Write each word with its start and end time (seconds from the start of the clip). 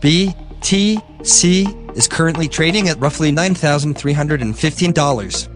BTC 0.00 1.96
is 1.96 2.08
currently 2.08 2.48
trading 2.48 2.88
at 2.88 2.98
roughly 3.00 3.30
$9,315. 3.32 5.48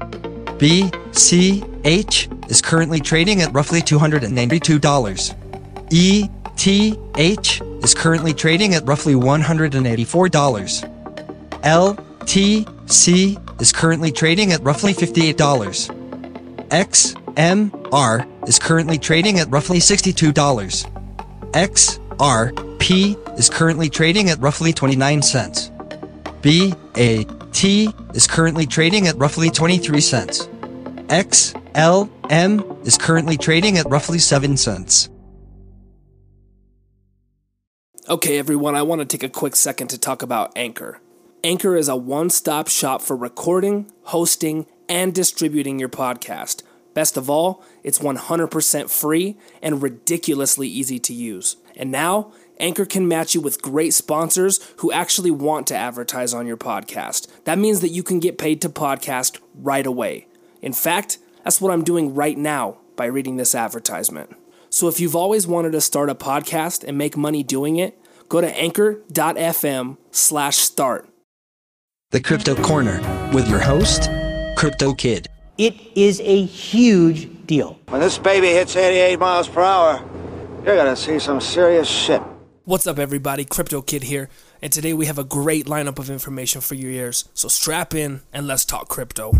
BCH 0.59 2.50
is 2.50 2.62
currently 2.62 3.00
trading 3.00 3.42
at 3.42 3.53
roughly 3.53 3.80
$292. 3.80 5.34
ETH 5.92 6.30
is 7.84 7.95
currently 7.95 8.32
trading 8.34 8.74
at 8.74 8.87
roughly 8.87 9.14
$184. 9.14 10.86
LTC 11.62 13.61
is 13.61 13.72
currently 13.72 14.12
trading 14.12 14.52
at 14.52 14.62
roughly 14.62 14.93
$58. 14.93 15.91
XMR 16.68 18.48
is 18.48 18.59
currently 18.59 18.98
trading 18.98 19.38
at 19.38 19.50
roughly 19.50 19.79
$62. 19.79 20.32
XRP 21.52 23.30
is 23.41 23.48
currently 23.48 23.88
trading 23.88 24.29
at 24.29 24.38
roughly 24.38 24.70
29 24.70 25.23
cents. 25.23 25.70
BAT 26.42 27.65
is 27.65 28.27
currently 28.27 28.66
trading 28.66 29.06
at 29.06 29.16
roughly 29.16 29.48
23 29.48 29.98
cents. 29.98 30.46
XLM 31.09 32.87
is 32.87 32.98
currently 32.98 33.38
trading 33.38 33.79
at 33.79 33.88
roughly 33.88 34.18
7 34.18 34.59
cents. 34.59 35.09
Okay, 38.10 38.38
everyone, 38.38 38.74
I 38.74 38.82
want 38.82 39.01
to 39.01 39.06
take 39.06 39.23
a 39.23 39.32
quick 39.32 39.57
second 39.57 39.88
to 39.88 39.98
talk 39.98 40.20
about 40.20 40.52
Anchor. 40.54 41.01
Anchor 41.43 41.77
is 41.77 41.88
a 41.88 41.96
one 41.96 42.29
stop 42.29 42.68
shop 42.68 43.01
for 43.01 43.16
recording, 43.16 43.91
hosting, 44.02 44.66
and 44.87 45.15
distributing 45.15 45.79
your 45.79 45.88
podcast. 45.88 46.62
Best 46.93 47.16
of 47.16 47.30
all, 47.30 47.65
it's 47.82 48.01
100% 48.01 48.91
free 48.91 49.38
and 49.62 49.82
ridiculously 49.82 50.68
easy 50.68 50.98
to 50.98 51.15
use. 51.15 51.57
And 51.77 51.91
now, 51.91 52.32
Anchor 52.60 52.84
can 52.84 53.09
match 53.09 53.34
you 53.34 53.41
with 53.41 53.62
great 53.62 53.95
sponsors 53.95 54.60
who 54.77 54.92
actually 54.92 55.30
want 55.30 55.66
to 55.68 55.77
advertise 55.77 56.34
on 56.34 56.46
your 56.46 56.56
podcast. 56.56 57.27
That 57.45 57.59
means 57.59 57.80
that 57.80 57.88
you 57.88 58.02
can 58.02 58.21
get 58.21 58.38
paid 58.38 58.60
to 58.62 58.68
podcast 58.68 59.40
right 59.54 59.87
away. 59.87 60.26
In 60.62 60.73
fact, 60.73 61.18
that's 61.43 61.60
what 61.60 61.73
I'm 61.73 61.85
doing 61.85 62.15
right 62.15 62.37
now 62.37 62.79
by 62.96 63.07
reading 63.07 63.37
this 63.37 63.54
advertisement. 63.54 64.37
So 64.69 64.88
if 64.88 65.00
you've 65.00 65.16
always 65.16 65.47
wanted 65.47 65.72
to 65.72 65.81
start 65.81 66.10
a 66.10 66.15
podcast 66.15 66.84
and 66.84 66.97
make 66.97 67.16
money 67.16 67.43
doing 67.43 67.76
it, 67.76 67.98
go 68.28 68.41
to 68.41 68.56
anchor.fm 68.56 69.97
slash 70.10 70.56
start. 70.59 71.09
The 72.10 72.20
Crypto 72.20 72.54
Corner 72.56 73.00
with 73.32 73.48
your 73.48 73.60
host, 73.60 74.10
Crypto 74.56 74.94
Kid. 74.94 75.26
It 75.59 75.75
is 75.94 76.20
a 76.20 76.44
huge 76.44 77.47
deal. 77.47 77.78
When 77.88 78.00
this 78.00 78.19
baby 78.19 78.48
hits 78.48 78.76
88 78.76 79.19
miles 79.19 79.48
per 79.48 79.62
hour, 79.62 80.03
you're 80.65 80.76
gonna 80.76 80.97
see 80.97 81.19
some 81.19 81.41
serious 81.41 81.88
shit. 81.88 82.22
What's 82.71 82.87
up, 82.87 83.00
everybody? 83.00 83.44
Crypto 83.44 83.82
Kid 83.82 84.04
here, 84.04 84.28
and 84.62 84.72
today 84.72 84.93
we 84.93 85.06
have 85.06 85.19
a 85.19 85.25
great 85.25 85.66
lineup 85.66 85.99
of 85.99 86.09
information 86.09 86.60
for 86.60 86.76
your 86.76 86.93
ears. 86.93 87.28
So 87.34 87.49
strap 87.49 87.94
in 87.94 88.21
and 88.32 88.47
let's 88.47 88.65
talk 88.65 88.87
crypto. 88.87 89.32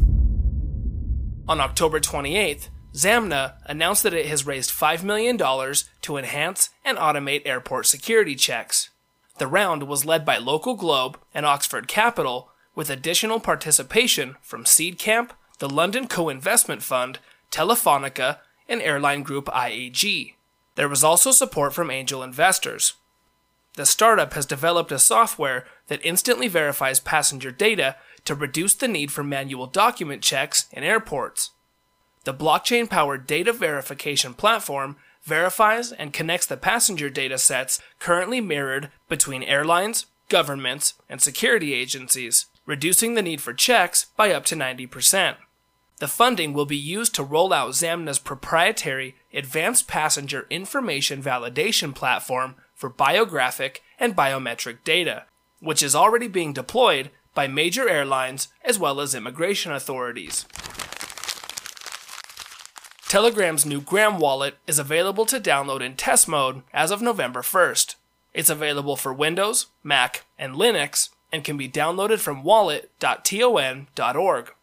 On 1.47 1.61
October 1.61 2.01
28th, 2.01 2.71
Zamna 2.93 3.53
announced 3.67 4.03
that 4.03 4.15
it 4.15 4.27
has 4.27 4.49
raised 4.49 4.73
$5 4.73 5.05
million 5.05 5.39
to 5.39 6.17
enhance 6.17 6.71
and 6.85 6.99
automate 6.99 7.43
airport 7.47 7.87
security 7.87 8.35
checks. 8.35 8.91
The 9.39 9.47
round 9.47 9.85
was 9.85 10.05
led 10.05 10.25
by 10.27 10.37
Local 10.39 10.75
Globe 10.75 11.17
and 11.33 11.47
Oxford 11.47 11.87
Capital, 11.87 12.51
with 12.75 12.91
additional 12.91 13.39
participation 13.39 14.35
from 14.43 14.65
Seedcamp, 14.65 15.31
the 15.61 15.69
London 15.69 16.09
Co 16.09 16.31
Investment 16.31 16.83
Fund, 16.83 17.21
Telefonica, 17.53 18.39
and 18.69 18.83
airline 18.83 19.23
group 19.23 19.45
IAG. 19.47 20.35
There 20.75 20.89
was 20.89 21.05
also 21.05 21.31
support 21.31 21.73
from 21.73 21.93
angel 21.93 22.25
investors. 22.25 22.95
The 23.81 23.87
startup 23.87 24.35
has 24.35 24.45
developed 24.45 24.93
a 24.93 24.99
software 24.99 25.65
that 25.87 26.05
instantly 26.05 26.49
verifies 26.49 27.01
passenger 27.01 27.51
data 27.51 27.97
to 28.27 28.35
reduce 28.35 28.75
the 28.75 28.87
need 28.87 29.11
for 29.11 29.25
manual 29.25 29.67
document 29.67 30.21
checks 30.21 30.67
in 30.71 30.85
airports. 30.85 31.53
The 32.25 32.35
blockchain 32.35 32.91
powered 32.91 33.27
data 33.27 33.55
verification 33.55 34.35
platform 34.35 34.97
verifies 35.23 35.93
and 35.93 36.13
connects 36.13 36.47
the 36.47 36.59
passenger 36.59 37.09
data 37.09 37.39
sets 37.39 37.81
currently 37.99 38.43
mirrored 38.43 38.91
between 39.09 39.43
airlines, 39.43 40.05
governments, 40.29 40.93
and 41.09 41.23
security 41.23 41.73
agencies, 41.73 42.49
reducing 42.67 43.15
the 43.15 43.23
need 43.23 43.41
for 43.41 43.55
checks 43.55 44.09
by 44.15 44.31
up 44.31 44.45
to 44.45 44.55
90%. 44.55 45.37
The 46.01 46.09
funding 46.09 46.53
will 46.53 46.67
be 46.67 46.77
used 46.77 47.15
to 47.15 47.25
roll 47.25 47.51
out 47.51 47.71
Zamna's 47.71 48.19
proprietary 48.19 49.15
Advanced 49.33 49.89
Passenger 49.89 50.47
Information 50.51 51.23
Validation 51.23 51.95
platform 51.95 52.57
for 52.81 52.89
biographic 52.89 53.83
and 53.99 54.17
biometric 54.17 54.79
data, 54.85 55.25
which 55.61 55.83
is 55.83 55.95
already 55.95 56.27
being 56.27 56.55
deployed 56.55 57.11
by 57.35 57.47
major 57.47 57.87
airlines 57.87 58.49
as 58.65 58.79
well 58.79 59.01
as 59.01 59.15
immigration 59.15 59.71
authorities. 59.71 60.47
Telegram's 63.07 63.67
new 63.67 63.83
Gram 63.83 64.19
wallet 64.19 64.57
is 64.67 64.79
available 64.79 65.27
to 65.27 65.39
download 65.39 65.83
in 65.83 65.95
test 65.95 66.27
mode 66.27 66.63
as 66.73 66.91
of 66.91 67.03
November 67.03 67.43
1st. 67.43 67.97
It's 68.33 68.49
available 68.49 68.97
for 68.97 69.13
Windows, 69.13 69.67
Mac, 69.85 70.25
and 70.39 70.55
Linux 70.55 71.11
and 71.31 71.45
can 71.45 71.59
be 71.59 71.69
downloaded 71.69 72.21
from 72.21 72.43
wallet.ton.org. 72.43 74.55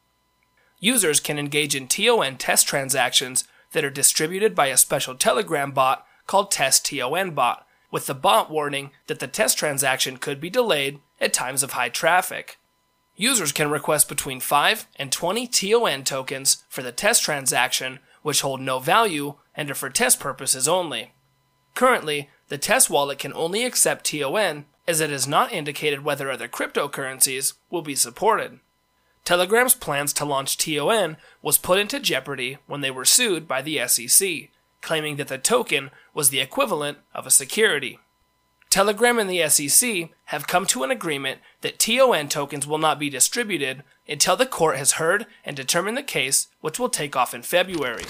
Users 0.80 1.20
can 1.20 1.38
engage 1.38 1.76
in 1.76 1.88
TON 1.88 2.38
test 2.38 2.68
transactions 2.68 3.44
that 3.74 3.86
are 3.86 3.92
distributed 3.92 4.56
by 4.56 4.68
a 4.68 4.78
special 4.78 5.14
Telegram 5.14 5.72
bot 5.72 6.08
called 6.26 6.50
Test 6.50 6.86
TON 6.86 7.32
Bot, 7.32 7.67
with 7.92 8.08
the 8.08 8.14
bot 8.14 8.50
warning 8.52 8.92
that 9.08 9.20
the 9.20 9.28
test 9.28 9.58
transaction 9.58 10.18
could 10.18 10.40
be 10.40 10.50
delayed 10.50 11.00
at 11.20 11.34
times 11.34 11.64
of 11.64 11.72
high 11.72 11.90
traffic. 11.90 12.58
Users 13.16 13.52
can 13.52 13.70
request 13.70 14.08
between 14.08 14.40
5 14.40 14.88
and 14.98 15.12
20 15.12 15.48
TON 15.48 16.04
tokens 16.04 16.64
for 16.70 16.84
the 16.84 16.92
test 16.92 17.24
transaction 17.24 18.00
which 18.22 18.42
hold 18.42 18.62
no 18.62 18.80
value 18.80 19.36
and 19.56 19.72
are 19.72 19.76
for 19.76 19.90
test 19.90 20.20
purposes 20.20 20.68
only. 20.68 21.14
Currently, 21.74 22.30
the 22.50 22.58
test 22.58 22.90
wallet 22.90 23.20
can 23.20 23.34
only 23.34 23.64
accept 23.64 24.06
TON 24.06 24.66
as 24.88 25.02
it 25.02 25.10
has 25.10 25.28
not 25.28 25.52
indicated 25.52 26.04
whether 26.04 26.30
other 26.30 26.48
cryptocurrencies 26.48 27.54
will 27.70 27.82
be 27.82 27.96
supported. 27.96 28.60
Telegram's 29.26 29.74
plans 29.74 30.14
to 30.14 30.26
launch 30.26 30.58
TON 30.58 31.18
was 31.42 31.58
put 31.58 31.80
into 31.80 32.00
jeopardy 32.00 32.60
when 32.66 32.82
they 32.82 32.92
were 32.92 33.04
sued 33.04 33.48
by 33.48 33.62
the 33.62 33.86
SEC, 33.88 34.50
claiming 34.88 35.18
that 35.18 35.28
the 35.28 35.38
token 35.38 35.92
was 36.14 36.30
the 36.30 36.40
equivalent 36.40 36.98
of 37.14 37.28
a 37.28 37.30
security. 37.30 38.00
Telegram 38.70 39.20
and 39.20 39.30
the 39.30 39.46
SEC 39.50 40.12
have 40.28 40.48
come 40.48 40.66
to 40.66 40.84
an 40.84 40.92
agreement 40.92 41.42
that 41.60 41.78
TON 41.78 42.30
tokens 42.30 42.66
will 42.66 42.78
not 42.78 42.98
be 42.98 43.10
distributed 43.10 43.84
until 44.08 44.38
the 44.38 44.46
court 44.46 44.78
has 44.78 44.94
heard 44.94 45.26
and 45.44 45.58
determined 45.58 45.98
the 45.98 46.04
case, 46.04 46.48
which 46.62 46.80
will 46.80 46.88
take 46.88 47.18
off 47.18 47.34
in 47.34 47.42
February. 47.42 48.06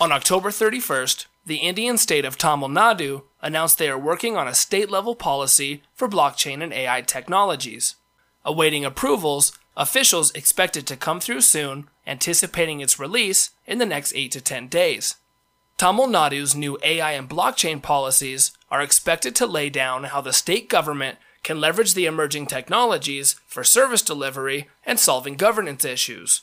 On 0.00 0.12
October 0.12 0.50
31st, 0.50 1.26
the 1.44 1.56
Indian 1.56 1.98
state 1.98 2.24
of 2.24 2.38
Tamil 2.38 2.68
Nadu 2.68 3.24
announced 3.42 3.78
they 3.78 3.90
are 3.90 3.98
working 3.98 4.36
on 4.36 4.46
a 4.46 4.54
state 4.54 4.88
level 4.88 5.16
policy 5.16 5.82
for 5.94 6.08
blockchain 6.08 6.62
and 6.62 6.72
AI 6.72 7.00
technologies. 7.00 7.96
Awaiting 8.44 8.84
approvals, 8.84 9.57
officials 9.78 10.32
expect 10.32 10.76
it 10.76 10.86
to 10.86 10.96
come 10.96 11.20
through 11.20 11.40
soon, 11.40 11.88
anticipating 12.06 12.80
its 12.80 12.98
release 12.98 13.50
in 13.64 13.78
the 13.78 13.86
next 13.86 14.12
8 14.14 14.32
to 14.32 14.40
10 14.40 14.68
days. 14.68 15.14
Tamil 15.78 16.08
Nadu's 16.08 16.56
new 16.56 16.76
AI 16.82 17.12
and 17.12 17.30
blockchain 17.30 17.80
policies 17.80 18.50
are 18.70 18.82
expected 18.82 19.36
to 19.36 19.46
lay 19.46 19.70
down 19.70 20.04
how 20.04 20.20
the 20.20 20.32
state 20.32 20.68
government 20.68 21.18
can 21.44 21.60
leverage 21.60 21.94
the 21.94 22.04
emerging 22.04 22.46
technologies 22.46 23.36
for 23.46 23.62
service 23.62 24.02
delivery 24.02 24.68
and 24.84 24.98
solving 24.98 25.36
governance 25.36 25.84
issues. 25.84 26.42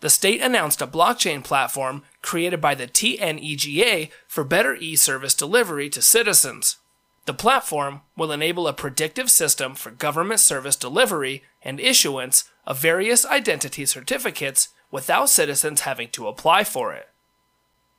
The 0.00 0.08
state 0.08 0.40
announced 0.40 0.80
a 0.80 0.86
blockchain 0.86 1.44
platform 1.44 2.02
created 2.22 2.58
by 2.58 2.74
the 2.74 2.86
TNEGA 2.86 4.10
for 4.26 4.44
better 4.44 4.74
e 4.74 4.96
service 4.96 5.34
delivery 5.34 5.90
to 5.90 6.00
citizens. 6.00 6.78
The 7.26 7.34
platform 7.34 8.00
will 8.16 8.32
enable 8.32 8.66
a 8.66 8.72
predictive 8.72 9.30
system 9.30 9.74
for 9.74 9.90
government 9.90 10.40
service 10.40 10.74
delivery 10.74 11.44
and 11.62 11.78
issuance 11.78 12.44
of 12.66 12.78
various 12.78 13.24
identity 13.26 13.86
certificates 13.86 14.68
without 14.90 15.28
citizens 15.28 15.82
having 15.82 16.08
to 16.10 16.28
apply 16.28 16.64
for 16.64 16.92
it. 16.92 17.08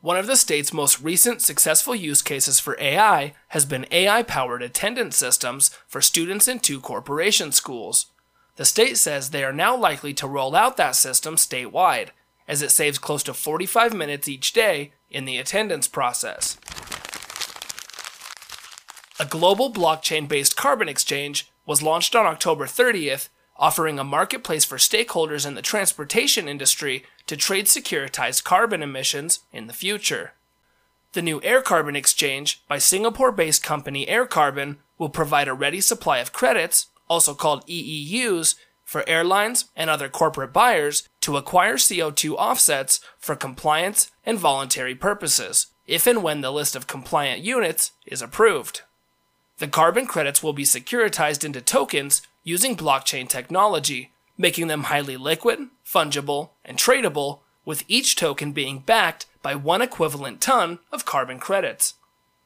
One 0.01 0.17
of 0.17 0.25
the 0.25 0.35
state's 0.35 0.73
most 0.73 0.99
recent 1.01 1.41
successful 1.41 1.93
use 1.93 2.23
cases 2.23 2.59
for 2.59 2.75
AI 2.79 3.35
has 3.49 3.65
been 3.65 3.85
AI 3.91 4.23
powered 4.23 4.63
attendance 4.63 5.15
systems 5.15 5.69
for 5.87 6.01
students 6.01 6.47
in 6.47 6.59
two 6.59 6.79
corporation 6.79 7.51
schools. 7.51 8.07
The 8.55 8.65
state 8.65 8.97
says 8.97 9.29
they 9.29 9.43
are 9.43 9.53
now 9.53 9.77
likely 9.77 10.13
to 10.15 10.27
roll 10.27 10.55
out 10.55 10.75
that 10.77 10.95
system 10.95 11.35
statewide, 11.35 12.09
as 12.47 12.61
it 12.61 12.71
saves 12.71 12.97
close 12.97 13.21
to 13.23 13.33
45 13.33 13.93
minutes 13.93 14.27
each 14.27 14.53
day 14.53 14.91
in 15.09 15.25
the 15.25 15.37
attendance 15.37 15.87
process. 15.87 16.57
A 19.19 19.25
global 19.25 19.71
blockchain 19.71 20.27
based 20.27 20.57
carbon 20.57 20.89
exchange 20.89 21.51
was 21.67 21.83
launched 21.83 22.15
on 22.15 22.25
October 22.25 22.65
30th, 22.65 23.29
offering 23.57 24.00
a 24.00 24.03
marketplace 24.03 24.65
for 24.65 24.77
stakeholders 24.77 25.45
in 25.45 25.56
the 25.56 25.62
transportation 25.62 26.48
industry 26.48 27.03
to 27.27 27.38
trade 27.38 27.65
securitized 27.65 28.44
carbon 28.44 28.81
emissions 28.81 29.39
in 29.51 29.68
the 29.68 29.74
future. 29.74 30.33
The 31.13 31.21
new 31.21 31.42
Air 31.44 31.62
Carbon 31.62 31.95
exchange 31.95 32.63
by 32.68 32.77
Singapore 32.77 33.31
based 33.31 33.63
company 33.63 34.07
Air 34.07 34.25
Carbon 34.25 34.80
will 34.98 35.09
provide 35.09 35.48
a 35.48 35.53
ready 35.53 35.81
supply 35.81 36.19
of 36.19 36.31
credits, 36.31 36.88
also 37.09 37.33
called 37.33 37.68
EEUs, 37.68 38.56
for 38.92 39.07
airlines 39.07 39.65
and 39.75 39.89
other 39.89 40.09
corporate 40.09 40.51
buyers 40.51 41.07
to 41.21 41.38
acquire 41.38 41.75
CO2 41.75 42.33
offsets 42.33 43.00
for 43.18 43.38
compliance 43.38 44.12
and 44.25 44.38
voluntary 44.38 44.95
purposes, 44.95 45.68
if 45.88 46.07
and 46.07 46.21
when 46.21 46.42
the 46.42 46.51
list 46.51 46.75
of 46.75 46.88
compliant 46.88 47.42
units 47.42 47.92
is 48.06 48.21
approved. 48.21 48.81
The 49.61 49.67
carbon 49.67 50.07
credits 50.07 50.41
will 50.41 50.53
be 50.53 50.63
securitized 50.63 51.43
into 51.43 51.61
tokens 51.61 52.23
using 52.43 52.75
blockchain 52.75 53.29
technology, 53.29 54.11
making 54.35 54.65
them 54.65 54.85
highly 54.85 55.17
liquid, 55.17 55.69
fungible, 55.85 56.49
and 56.65 56.79
tradable, 56.79 57.41
with 57.63 57.83
each 57.87 58.15
token 58.15 58.53
being 58.53 58.79
backed 58.79 59.27
by 59.43 59.53
one 59.53 59.83
equivalent 59.83 60.41
ton 60.41 60.79
of 60.91 61.05
carbon 61.05 61.37
credits. 61.37 61.93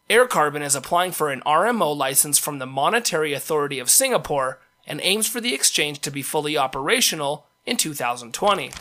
Air 0.10 0.28
Carbon 0.28 0.62
is 0.62 0.76
applying 0.76 1.14
for 1.14 1.32
an 1.32 1.42
RMO 1.46 1.96
license 1.96 2.38
from 2.38 2.60
the 2.60 2.66
Monetary 2.66 3.32
Authority 3.32 3.80
of 3.80 3.90
Singapore 3.90 4.60
and 4.86 5.00
aims 5.02 5.26
for 5.26 5.40
the 5.40 5.54
exchange 5.54 6.00
to 6.00 6.12
be 6.12 6.22
fully 6.22 6.58
operational 6.58 7.46
in 7.66 7.78
2020. 7.78 8.72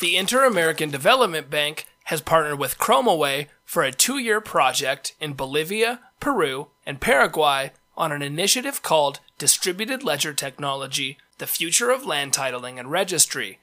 The 0.00 0.16
Inter 0.16 0.46
American 0.46 0.90
Development 0.90 1.50
Bank 1.50 1.84
has 2.04 2.22
partnered 2.22 2.58
with 2.58 2.78
ChromaWay 2.78 3.48
for 3.72 3.82
a 3.84 3.90
two 3.90 4.18
year 4.18 4.38
project 4.38 5.14
in 5.18 5.32
Bolivia, 5.32 6.00
Peru, 6.20 6.68
and 6.84 7.00
Paraguay 7.00 7.72
on 7.96 8.12
an 8.12 8.20
initiative 8.20 8.82
called 8.82 9.20
Distributed 9.38 10.04
Ledger 10.04 10.34
Technology 10.34 11.16
The 11.38 11.46
Future 11.46 11.90
of 11.90 12.04
Land 12.04 12.34
Titling 12.34 12.78
and 12.78 12.90
Registry. 12.90 13.60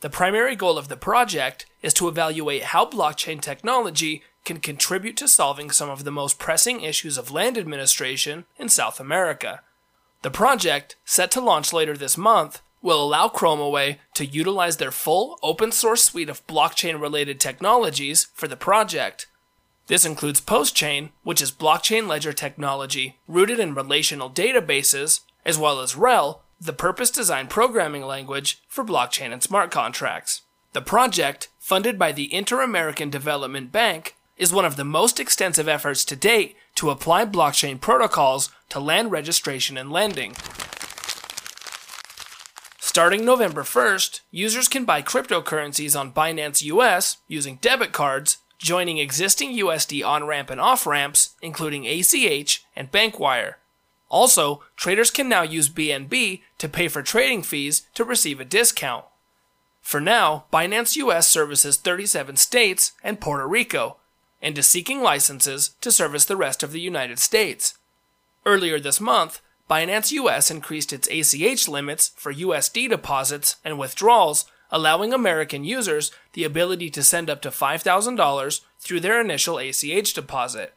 The 0.00 0.10
primary 0.10 0.56
goal 0.56 0.78
of 0.78 0.88
the 0.88 0.96
project 0.96 1.66
is 1.80 1.94
to 1.94 2.08
evaluate 2.08 2.64
how 2.64 2.86
blockchain 2.86 3.40
technology 3.40 4.24
can 4.44 4.58
contribute 4.58 5.16
to 5.18 5.28
solving 5.28 5.70
some 5.70 5.88
of 5.88 6.02
the 6.02 6.10
most 6.10 6.40
pressing 6.40 6.80
issues 6.80 7.16
of 7.16 7.30
land 7.30 7.56
administration 7.56 8.46
in 8.58 8.68
South 8.68 8.98
America. 8.98 9.60
The 10.22 10.30
project, 10.32 10.96
set 11.04 11.30
to 11.30 11.40
launch 11.40 11.72
later 11.72 11.96
this 11.96 12.18
month, 12.18 12.62
will 12.82 13.00
allow 13.00 13.28
ChromaWay 13.28 13.98
to 14.14 14.26
utilize 14.26 14.78
their 14.78 14.90
full 14.90 15.38
open 15.40 15.70
source 15.70 16.02
suite 16.02 16.28
of 16.28 16.44
blockchain 16.48 17.00
related 17.00 17.38
technologies 17.38 18.26
for 18.34 18.48
the 18.48 18.56
project. 18.56 19.28
This 19.86 20.04
includes 20.04 20.40
PostChain, 20.40 21.10
which 21.22 21.42
is 21.42 21.50
blockchain 21.50 22.06
ledger 22.06 22.32
technology 22.32 23.18
rooted 23.26 23.58
in 23.58 23.74
relational 23.74 24.30
databases, 24.30 25.20
as 25.44 25.58
well 25.58 25.80
as 25.80 25.96
Rell, 25.96 26.42
the 26.60 26.72
purpose 26.72 27.10
designed 27.10 27.50
programming 27.50 28.04
language 28.04 28.62
for 28.68 28.84
blockchain 28.84 29.32
and 29.32 29.42
smart 29.42 29.70
contracts. 29.70 30.42
The 30.72 30.80
project, 30.80 31.48
funded 31.58 31.98
by 31.98 32.12
the 32.12 32.32
Inter 32.32 32.62
American 32.62 33.10
Development 33.10 33.72
Bank, 33.72 34.14
is 34.36 34.52
one 34.52 34.64
of 34.64 34.76
the 34.76 34.84
most 34.84 35.20
extensive 35.20 35.68
efforts 35.68 36.04
to 36.06 36.16
date 36.16 36.56
to 36.76 36.90
apply 36.90 37.26
blockchain 37.26 37.80
protocols 37.80 38.50
to 38.70 38.80
land 38.80 39.10
registration 39.10 39.76
and 39.76 39.90
lending. 39.90 40.34
Starting 42.78 43.24
November 43.24 43.62
1st, 43.62 44.20
users 44.30 44.68
can 44.68 44.84
buy 44.84 45.02
cryptocurrencies 45.02 45.98
on 45.98 46.12
Binance 46.12 46.62
US 46.64 47.18
using 47.26 47.56
debit 47.56 47.92
cards, 47.92 48.38
joining 48.62 48.98
existing 48.98 49.52
USD 49.56 50.06
on 50.06 50.24
ramp 50.24 50.48
and 50.48 50.60
off 50.60 50.86
ramps, 50.86 51.34
including 51.42 51.86
ACH 51.86 52.64
and 52.74 52.90
Bankwire. 52.90 53.54
Also, 54.08 54.62
traders 54.76 55.10
can 55.10 55.28
now 55.28 55.42
use 55.42 55.68
BNB 55.68 56.42
to 56.58 56.68
pay 56.68 56.88
for 56.88 57.02
trading 57.02 57.42
fees 57.42 57.82
to 57.94 58.04
receive 58.04 58.40
a 58.40 58.44
discount. 58.44 59.04
For 59.80 60.00
now, 60.00 60.44
Binance 60.52 60.96
US 60.96 61.26
services 61.26 61.76
37 61.76 62.36
states 62.36 62.92
and 63.02 63.20
Puerto 63.20 63.48
Rico, 63.48 63.96
and 64.40 64.56
is 64.56 64.66
seeking 64.66 65.02
licenses 65.02 65.74
to 65.80 65.90
service 65.90 66.24
the 66.24 66.36
rest 66.36 66.62
of 66.62 66.72
the 66.72 66.80
United 66.80 67.18
States. 67.18 67.78
Earlier 68.44 68.78
this 68.78 69.00
month, 69.00 69.40
Binance 69.70 70.12
US 70.12 70.50
increased 70.50 70.92
its 70.92 71.08
ACH 71.08 71.68
limits 71.68 72.12
for 72.16 72.32
USD 72.32 72.90
deposits 72.90 73.56
and 73.64 73.78
withdrawals, 73.78 74.44
allowing 74.72 75.12
American 75.12 75.62
users 75.62 76.10
the 76.32 76.42
ability 76.42 76.90
to 76.90 77.02
send 77.02 77.30
up 77.30 77.42
to 77.42 77.50
$5,000 77.50 78.60
through 78.80 79.00
their 79.00 79.20
initial 79.20 79.58
ACH 79.58 80.14
deposit. 80.14 80.74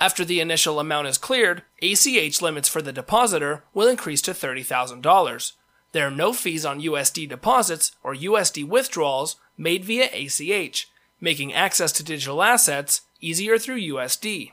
After 0.00 0.24
the 0.24 0.40
initial 0.40 0.80
amount 0.80 1.06
is 1.06 1.18
cleared, 1.18 1.62
ACH 1.80 2.42
limits 2.42 2.68
for 2.68 2.82
the 2.82 2.92
depositor 2.92 3.62
will 3.72 3.86
increase 3.86 4.22
to 4.22 4.32
$30,000. 4.32 5.52
There 5.92 6.06
are 6.06 6.10
no 6.10 6.32
fees 6.32 6.66
on 6.66 6.80
USD 6.82 7.28
deposits 7.28 7.92
or 8.02 8.14
USD 8.14 8.66
withdrawals 8.66 9.36
made 9.56 9.84
via 9.84 10.08
ACH, 10.12 10.90
making 11.20 11.54
access 11.54 11.92
to 11.92 12.02
digital 12.02 12.42
assets 12.42 13.02
easier 13.20 13.58
through 13.58 13.80
USD. 13.80 14.52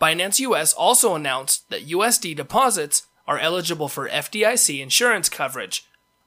Binance 0.00 0.40
US 0.40 0.72
also 0.72 1.14
announced 1.14 1.68
that 1.70 1.88
USD 1.88 2.36
deposits 2.36 3.06
are 3.26 3.38
eligible 3.38 3.88
for 3.88 4.08
FDIC 4.08 4.80
insurance 4.80 5.28
coverage. 5.28 5.86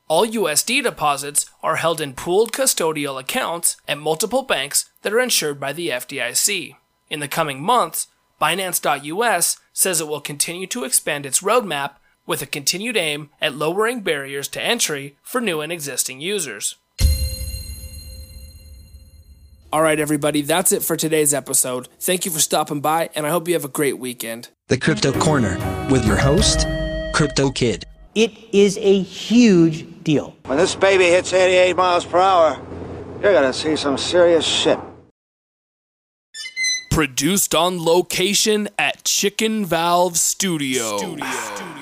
All 0.10 0.26
USD 0.26 0.82
deposits 0.82 1.46
are 1.62 1.76
held 1.76 2.02
in 2.02 2.14
pooled 2.14 2.52
custodial 2.52 3.20
accounts 3.20 3.78
at 3.88 4.00
multiple 4.00 4.42
banks 4.42 4.90
that 5.04 5.14
are 5.14 5.20
insured 5.20 5.60
by 5.60 5.72
the 5.72 5.90
FDIC. 5.90 6.76
In 7.12 7.20
the 7.20 7.28
coming 7.28 7.62
months, 7.62 8.08
Binance.us 8.42 9.58
says 9.72 10.02
it 10.02 10.08
will 10.08 10.20
continue 10.20 10.66
to 10.66 10.84
expand 10.84 11.28
its 11.28 11.42
roadmap 11.42 11.98
with 12.26 12.42
a 12.42 12.48
continued 12.48 12.98
aim 12.98 13.30
at 13.40 13.54
lowering 13.54 14.02
barriers 14.02 14.48
to 14.48 14.62
entry 14.62 15.16
for 15.22 15.40
new 15.40 15.62
and 15.62 15.72
existing 15.72 16.20
users. 16.20 16.76
All 19.72 19.84
right, 19.84 20.00
everybody, 20.00 20.42
that's 20.42 20.72
it 20.72 20.82
for 20.82 20.96
today's 20.96 21.36
episode. 21.36 21.88
Thank 22.00 22.26
you 22.26 22.32
for 22.32 22.40
stopping 22.40 22.82
by, 22.82 23.12
and 23.14 23.28
I 23.28 23.30
hope 23.30 23.48
you 23.48 23.54
have 23.54 23.66
a 23.66 23.68
great 23.68 24.00
weekend. 24.00 24.50
The 24.70 24.78
Crypto 24.80 25.12
Corner 25.12 25.60
with 25.92 26.04
your 26.04 26.18
host, 26.18 26.66
Crypto 27.14 27.52
Kid. 27.52 27.86
It 28.16 28.32
is 28.52 28.76
a 28.80 29.04
huge 29.04 29.99
deal. 30.10 30.36
When 30.46 30.58
this 30.58 30.76
baby 30.76 31.06
hits 31.06 31.34
88 31.34 31.76
miles 31.76 32.06
per 32.06 32.20
hour, 32.20 32.60
you're 33.22 33.34
gonna 33.34 33.54
see 33.54 33.76
some 33.76 33.98
serious 33.98 34.46
shit. 34.46 34.80
Produced 36.92 37.54
on 37.54 37.84
location 37.84 38.70
at 38.78 39.04
Chicken 39.04 39.66
Valve 39.66 40.18
Studio. 40.18 40.98
Studio. 40.98 41.79